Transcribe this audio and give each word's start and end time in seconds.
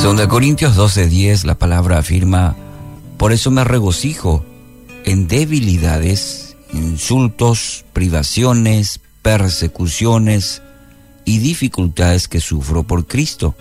Segunda 0.00 0.28
Corintios 0.28 0.76
12:10 0.76 1.44
la 1.44 1.56
palabra 1.56 1.98
afirma, 1.98 2.56
por 3.18 3.32
eso 3.32 3.50
me 3.50 3.64
regocijo 3.64 4.46
en 5.04 5.28
debilidades, 5.28 6.56
insultos, 6.72 7.84
privaciones, 7.92 9.00
persecuciones 9.20 10.62
y 11.26 11.36
dificultades 11.40 12.28
que 12.28 12.40
sufro 12.40 12.82
por 12.82 13.06
Cristo, 13.06 13.54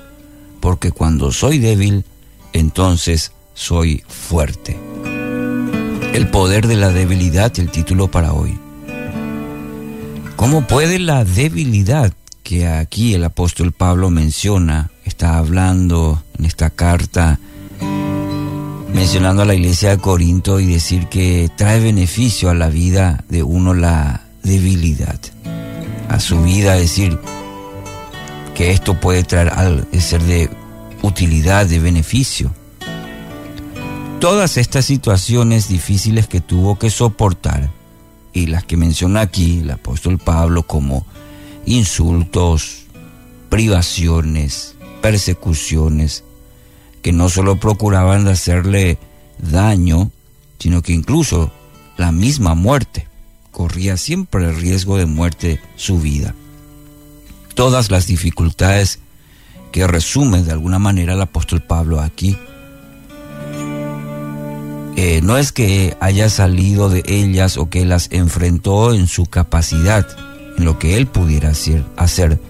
porque 0.62 0.94
cuando 0.94 1.34
soy 1.34 1.60
débil, 1.60 2.06
entonces 2.54 3.34
soy 3.54 4.02
fuerte. 4.08 4.80
El 6.14 6.30
poder 6.32 6.68
de 6.68 6.78
la 6.78 6.94
debilidad, 6.94 7.52
el 7.60 7.70
título 7.70 8.10
para 8.10 8.32
hoy. 8.32 8.58
¿Cómo 10.38 10.66
puede 10.66 11.00
la 11.00 11.26
debilidad 11.26 12.14
que 12.44 12.66
aquí 12.66 13.14
el 13.14 13.26
apóstol 13.26 13.74
Pablo 13.74 14.10
menciona, 14.10 14.90
está 15.04 15.38
hablando 15.38 16.24
en 16.40 16.46
esta 16.46 16.70
carta, 16.70 17.40
mencionando 18.94 19.44
a 19.44 19.46
la 19.46 19.54
iglesia 19.54 19.92
de 19.92 19.98
Corinto 20.00 20.60
y 20.60 20.66
decir 20.66 21.08
que 21.08 21.52
trae 21.56 21.80
beneficio 21.80 22.50
a 22.50 22.56
la 22.56 22.70
vida 22.70 23.24
de 23.30 23.44
uno 23.44 23.74
la 23.74 24.22
debilidad, 24.44 25.20
a 26.08 26.20
su 26.20 26.42
vida, 26.42 26.74
decir 26.74 27.20
que 28.56 28.72
esto 28.72 29.00
puede 29.00 29.24
traer 29.24 29.50
al 29.50 29.88
ser 30.00 30.24
de 30.24 30.50
utilidad, 31.02 31.66
de 31.66 31.80
beneficio. 31.80 32.54
Todas 34.20 34.58
estas 34.58 34.86
situaciones 34.86 35.70
difíciles 35.70 36.28
que 36.28 36.42
tuvo 36.42 36.78
que 36.78 36.90
soportar 36.90 37.70
y 38.34 38.48
las 38.48 38.64
que 38.66 38.76
menciona 38.76 39.22
aquí 39.22 39.60
el 39.60 39.72
apóstol 39.72 40.18
Pablo 40.18 40.64
como 40.64 41.06
insultos, 41.66 42.86
privaciones, 43.50 44.76
persecuciones, 45.02 46.24
que 47.02 47.12
no 47.12 47.30
solo 47.30 47.60
procuraban 47.60 48.28
hacerle 48.28 48.98
daño, 49.38 50.12
sino 50.60 50.82
que 50.82 50.94
incluso 50.94 51.52
la 51.98 52.12
misma 52.12 52.56
muerte. 52.56 53.08
Corría 53.52 53.98
siempre 53.98 54.46
el 54.46 54.56
riesgo 54.56 54.98
de 54.98 55.06
muerte 55.06 55.60
su 55.76 56.00
vida. 56.00 56.34
Todas 57.56 57.92
las 57.92 58.08
dificultades 58.08 59.00
que 59.72 59.86
resume 59.88 60.44
de 60.44 60.52
alguna 60.52 60.80
manera 60.80 61.14
el 61.14 61.22
apóstol 61.22 61.62
Pablo 61.62 62.00
aquí, 62.00 62.38
eh, 64.96 65.22
no 65.22 65.38
es 65.38 65.52
que 65.52 65.96
haya 66.02 66.30
salido 66.30 66.90
de 66.90 67.04
ellas 67.06 67.58
o 67.58 67.70
que 67.70 67.86
las 67.86 68.10
enfrentó 68.12 68.94
en 68.94 69.08
su 69.08 69.28
capacidad, 69.28 70.06
en 70.58 70.66
lo 70.66 70.78
que 70.78 70.98
él 70.98 71.08
pudiera 71.08 71.54
hacer, 71.96 72.42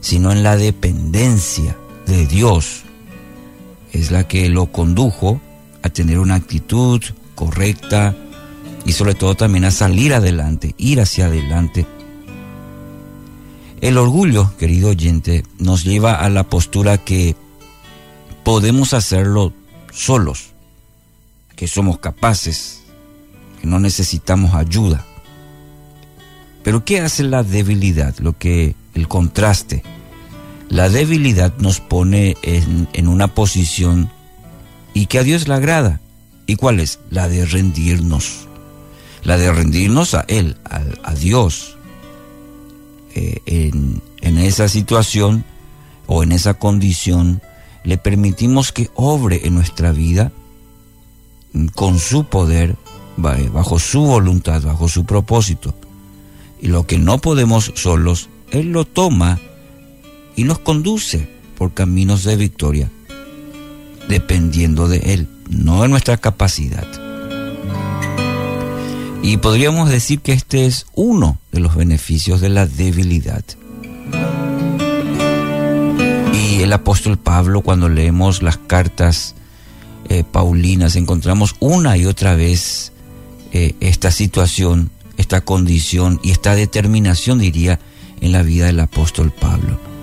sino 0.00 0.32
en 0.32 0.42
la 0.42 0.56
dependencia 0.56 1.76
de 2.06 2.26
Dios. 2.26 2.82
Es 3.92 4.10
la 4.10 4.26
que 4.26 4.48
lo 4.48 4.72
condujo 4.72 5.40
a 5.82 5.88
tener 5.88 6.18
una 6.18 6.34
actitud 6.34 7.02
correcta 7.34 8.14
y 8.84 8.92
sobre 8.92 9.14
todo 9.14 9.34
también 9.34 9.64
a 9.64 9.70
salir 9.70 10.14
adelante, 10.14 10.74
ir 10.78 11.00
hacia 11.00 11.26
adelante. 11.26 11.86
El 13.80 13.96
orgullo, 13.96 14.56
querido 14.58 14.90
oyente, 14.90 15.44
nos 15.58 15.84
lleva 15.84 16.14
a 16.14 16.28
la 16.28 16.44
postura 16.44 16.98
que 16.98 17.36
podemos 18.44 18.94
hacerlo 18.94 19.52
solos, 19.92 20.50
que 21.54 21.68
somos 21.68 21.98
capaces, 21.98 22.82
que 23.60 23.66
no 23.66 23.78
necesitamos 23.78 24.54
ayuda. 24.54 25.04
Pero 26.64 26.84
¿qué 26.84 27.00
hace 27.00 27.22
la 27.22 27.42
debilidad? 27.42 28.16
Lo 28.18 28.36
que 28.36 28.74
el 28.94 29.06
contraste. 29.06 29.82
La 30.68 30.88
debilidad 30.88 31.56
nos 31.58 31.80
pone 31.80 32.36
en, 32.42 33.08
una 33.08 33.28
posición 33.28 34.10
y 34.94 35.06
que 35.06 35.18
a 35.18 35.22
Dios 35.22 35.48
le 35.48 35.54
agrada. 35.54 36.00
¿Y 36.46 36.56
cuál 36.56 36.80
es? 36.80 37.00
La 37.10 37.28
de 37.28 37.46
rendirnos. 37.46 38.46
La 39.22 39.36
de 39.36 39.50
rendirnos 39.52 40.14
a 40.14 40.24
Él, 40.28 40.56
a, 40.64 41.14
Dios. 41.14 41.76
Eh, 43.14 43.40
en, 43.46 44.02
en 44.20 44.38
esa 44.38 44.68
situación 44.68 45.44
o 46.06 46.22
en 46.22 46.32
esa 46.32 46.54
condición 46.54 47.42
le 47.84 47.98
permitimos 47.98 48.72
que 48.72 48.90
obre 48.94 49.46
en 49.46 49.54
nuestra 49.54 49.92
vida 49.92 50.32
con 51.74 51.98
su 51.98 52.24
poder, 52.24 52.76
bajo 53.16 53.78
su 53.78 54.02
voluntad, 54.02 54.62
bajo 54.62 54.88
su 54.88 55.04
propósito 55.04 55.74
y 56.60 56.68
lo 56.68 56.86
que 56.86 56.98
no 56.98 57.18
podemos 57.18 57.72
solos, 57.74 58.28
Él 58.50 58.72
lo 58.72 58.84
toma 58.84 59.38
y 60.38 60.44
nos 60.44 60.60
conduce 60.60 61.28
por 61.56 61.74
caminos 61.74 62.22
de 62.22 62.36
victoria, 62.36 62.88
dependiendo 64.08 64.86
de 64.86 64.98
Él, 65.12 65.28
no 65.50 65.82
de 65.82 65.88
nuestra 65.88 66.16
capacidad. 66.16 66.86
Y 69.20 69.38
podríamos 69.38 69.90
decir 69.90 70.20
que 70.20 70.32
este 70.32 70.66
es 70.66 70.86
uno 70.94 71.40
de 71.50 71.58
los 71.58 71.74
beneficios 71.74 72.40
de 72.40 72.50
la 72.50 72.66
debilidad. 72.66 73.44
Y 76.32 76.62
el 76.62 76.72
apóstol 76.72 77.18
Pablo, 77.18 77.62
cuando 77.62 77.88
leemos 77.88 78.40
las 78.40 78.58
cartas 78.58 79.34
eh, 80.08 80.22
paulinas, 80.22 80.94
encontramos 80.94 81.56
una 81.58 81.96
y 81.96 82.06
otra 82.06 82.36
vez 82.36 82.92
eh, 83.50 83.74
esta 83.80 84.12
situación 84.12 84.92
esta 85.16 85.40
condición 85.40 86.20
y 86.22 86.30
esta 86.30 86.54
determinación, 86.54 87.40
diría, 87.40 87.80
en 88.20 88.30
la 88.30 88.42
vida 88.42 88.66
del 88.66 88.78
apóstol 88.78 89.32
Pablo. 89.32 89.97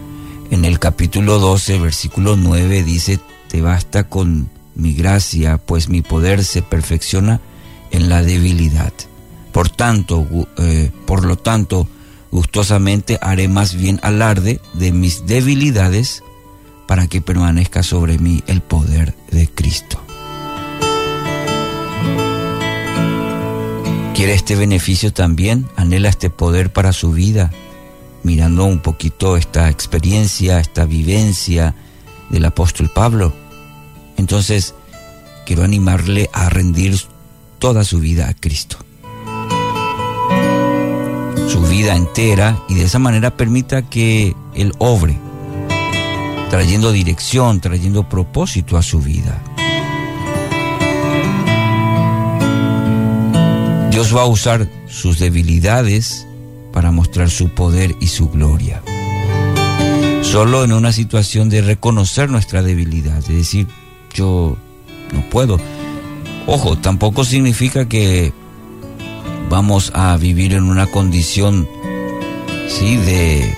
En 0.56 0.64
el 0.64 0.80
capítulo 0.80 1.38
12, 1.38 1.80
versículo 1.80 2.38
9 2.38 2.84
dice, 2.84 3.20
te 3.50 3.62
basta 3.62 4.06
con 4.06 4.50
mi 4.74 4.94
gracia, 4.94 5.58
pues 5.58 5.90
mi 5.90 6.02
poder 6.02 6.46
se 6.46 6.62
perfecciona 6.62 7.42
en 7.92 8.08
la 8.08 8.24
debilidad. 8.24 8.94
Por 9.52 9.68
tanto, 9.68 10.26
eh, 10.58 10.92
por 11.06 11.26
lo 11.26 11.38
tanto, 11.38 11.90
gustosamente 12.32 13.20
haré 13.22 13.50
más 13.50 13.76
bien 13.76 14.00
alarde 14.02 14.62
de 14.72 14.94
mis 14.94 15.26
debilidades 15.26 16.24
para 16.88 17.08
que 17.08 17.20
permanezca 17.20 17.84
sobre 17.84 18.18
mí 18.18 18.42
el 18.48 18.62
poder 18.62 19.14
de 19.32 19.50
Cristo. 19.50 20.00
quiere 24.14 24.34
este 24.34 24.56
beneficio 24.56 25.12
también, 25.12 25.68
anhela 25.76 26.08
este 26.08 26.30
poder 26.30 26.72
para 26.72 26.94
su 26.94 27.12
vida, 27.12 27.52
mirando 28.26 28.66
un 28.66 28.80
poquito 28.80 29.38
esta 29.38 29.70
experiencia, 29.70 30.60
esta 30.60 30.86
vivencia 30.86 31.76
del 32.32 32.46
apóstol 32.46 32.90
Pablo. 32.90 33.32
Entonces, 34.18 34.74
quiero 35.46 35.64
animarle 35.64 36.28
a 36.34 36.50
rendir 36.50 37.00
toda 37.60 37.84
su 37.84 38.00
vida 38.00 38.28
a 38.28 38.34
Cristo. 38.34 38.78
Su 41.48 41.62
vida 41.70 41.96
entera 41.96 42.60
y 42.68 42.74
de 42.74 42.86
esa 42.86 42.98
manera 42.98 43.38
permita 43.38 43.84
que 43.84 44.36
Él 44.56 44.74
obre, 44.80 45.20
trayendo 46.50 46.92
dirección, 46.92 47.62
trayendo 47.62 48.10
propósito 48.10 48.76
a 48.76 48.82
su 48.82 49.02
vida. 49.02 49.40
Dios 53.92 54.16
va 54.16 54.24
a 54.24 54.26
usar 54.26 54.68
sus 54.88 55.20
debilidades 55.20 56.26
para 56.76 56.92
mostrar 56.92 57.30
su 57.30 57.48
poder 57.48 57.96
y 58.02 58.08
su 58.08 58.30
gloria. 58.30 58.84
Solo 60.24 60.66
en 60.66 60.74
una 60.74 60.92
situación 60.92 61.50
de 61.50 61.62
reconocer 61.62 62.30
nuestra 62.30 62.62
debilidad, 62.62 63.24
de 63.26 63.34
decir, 63.34 63.66
yo 64.14 64.58
no 65.14 65.22
puedo. 65.30 65.58
Ojo, 66.48 66.78
tampoco 66.78 67.24
significa 67.24 67.88
que 67.88 68.34
vamos 69.50 69.94
a 69.96 70.18
vivir 70.18 70.54
en 70.54 70.66
una 70.66 70.88
condición, 70.88 71.66
sí, 72.68 72.98
de, 72.98 73.56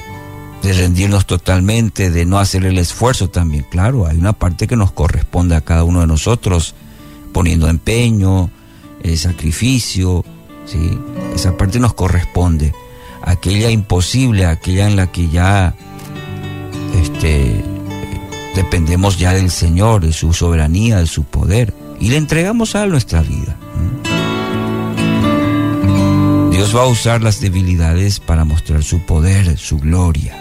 rendirnos 0.61 1.25
totalmente, 1.25 2.11
de 2.11 2.23
no 2.23 2.37
hacer 2.37 2.65
el 2.65 2.77
esfuerzo 2.77 3.31
también. 3.31 3.65
Claro, 3.71 4.05
hay 4.05 4.17
una 4.17 4.33
parte 4.33 4.67
que 4.67 4.75
nos 4.75 4.91
corresponde 4.91 5.55
a 5.55 5.61
cada 5.61 5.83
uno 5.83 6.01
de 6.01 6.07
nosotros, 6.07 6.75
poniendo 7.33 7.67
empeño, 7.67 8.51
el 9.01 9.17
sacrificio, 9.17 10.23
¿sí? 10.67 10.99
esa 11.33 11.57
parte 11.57 11.79
nos 11.79 11.95
corresponde. 11.95 12.73
Aquella 13.27 13.69
imposible, 13.69 14.45
aquella 14.45 14.87
en 14.87 14.95
la 14.95 15.11
que 15.11 15.29
ya 15.29 15.75
este, 17.03 17.63
dependemos 18.55 19.19
ya 19.19 19.33
del 19.33 19.51
Señor, 19.51 20.01
de 20.01 20.13
su 20.13 20.33
soberanía, 20.33 20.97
de 20.97 21.07
su 21.07 21.23
poder, 21.23 21.73
y 21.99 22.09
le 22.09 22.17
entregamos 22.17 22.75
a 22.75 22.87
nuestra 22.87 23.21
vida. 23.21 23.55
Dios 26.51 26.75
va 26.75 26.83
a 26.83 26.87
usar 26.87 27.21
las 27.21 27.39
debilidades 27.39 28.19
para 28.19 28.45
mostrar 28.45 28.83
su 28.83 29.05
poder, 29.05 29.57
su 29.57 29.77
gloria. 29.77 30.35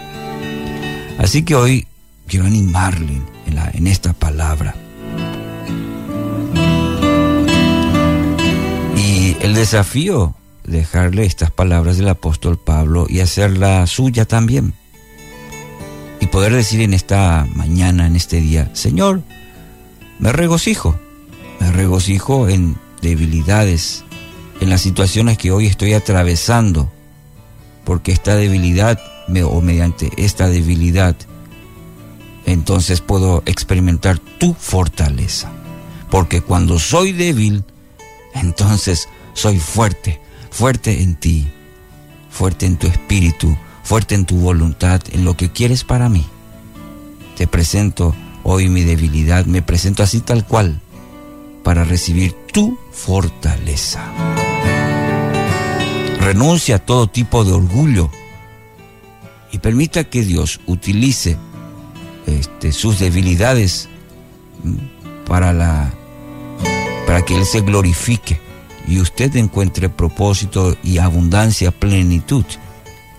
Así 1.19 1.43
que 1.43 1.53
hoy 1.53 1.87
quiero 2.27 2.45
animarle 2.45 3.21
en, 3.73 3.87
esta 3.87 4.13
palabra 4.13 4.75
el 9.41 9.53
desafío, 9.53 10.35
dejarle 10.67 11.25
estas 11.25 11.49
palabras 11.49 11.97
del 11.97 12.09
apóstol 12.09 12.57
Pablo 12.57 13.07
y 13.09 13.21
hacerla 13.21 13.87
suya 13.87 14.25
también. 14.25 14.73
y 16.19 16.27
poder 16.27 16.51
decir 16.51 16.81
en 16.81 16.95
esta 16.95 17.47
mañana, 17.53 18.07
en 18.07 18.15
este 18.15 18.41
día, 18.41 18.71
Señor, 18.73 19.21
me 20.19 20.31
regocijo, 20.31 20.99
me 21.59 21.71
regocijo 21.71 22.49
en 22.49 22.75
debilidades, 23.01 24.03
en 24.59 24.71
las 24.71 24.81
situaciones 24.81 25.37
que 25.37 25.51
hoy 25.51 25.67
estoy 25.67 25.93
atravesando, 25.93 26.91
porque 27.85 28.11
esta 28.11 28.35
debilidad, 28.35 28.99
o 29.45 29.61
mediante 29.61 30.09
esta 30.17 30.49
debilidad, 30.49 31.15
entonces 32.47 33.01
puedo 33.01 33.43
experimentar 33.45 34.17
tu 34.17 34.55
fortaleza. 34.55 35.51
Porque 36.09 36.41
cuando 36.41 36.79
soy 36.79 37.11
débil, 37.11 37.63
entonces 38.33 39.07
soy 39.33 39.59
fuerte, 39.59 40.19
fuerte 40.57 41.03
en 41.03 41.13
ti, 41.13 41.47
fuerte 42.31 42.65
en 42.65 42.77
tu 42.77 42.87
espíritu, 42.87 43.55
fuerte 43.83 44.15
en 44.15 44.25
tu 44.25 44.39
voluntad, 44.39 44.99
en 45.11 45.23
lo 45.23 45.37
que 45.37 45.51
quieres 45.51 45.83
para 45.83 46.09
mí. 46.09 46.25
Te 47.37 47.45
presento 47.45 48.15
hoy 48.41 48.67
mi 48.67 48.83
debilidad, 48.83 49.45
me 49.45 49.61
presento 49.61 50.01
así 50.01 50.19
tal 50.19 50.47
cual, 50.47 50.81
para 51.63 51.83
recibir 51.83 52.33
tu 52.51 52.75
fortaleza. 52.91 54.03
Renuncia 56.21 56.77
a 56.77 56.79
todo 56.79 57.05
tipo 57.05 57.45
de 57.45 57.51
orgullo 57.51 58.09
y 59.51 59.59
permita 59.59 60.05
que 60.05 60.23
Dios 60.23 60.59
utilice 60.65 61.37
este, 62.25 62.71
sus 62.71 62.97
debilidades 62.97 63.89
mm, 64.63 65.23
para, 65.27 65.53
la, 65.53 65.93
para 67.05 67.21
que 67.23 67.35
Él 67.35 67.45
se 67.45 67.61
glorifique 67.61 68.46
y 68.87 68.99
usted 68.99 69.35
encuentre 69.35 69.89
propósito 69.89 70.77
y 70.83 70.97
abundancia, 70.97 71.71
plenitud. 71.71 72.45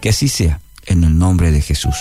Que 0.01 0.11
así 0.11 0.29
sea, 0.29 0.61
en 0.87 1.05
el 1.05 1.19
nombre 1.19 1.53
de 1.53 1.61
Jesús. 1.61 1.97